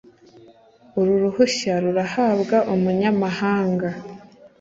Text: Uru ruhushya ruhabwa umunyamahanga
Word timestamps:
Uru 0.99 1.13
ruhushya 1.23 1.73
ruhabwa 1.83 2.57
umunyamahanga 2.73 3.89